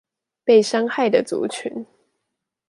[0.43, 1.85] 被傷害的族群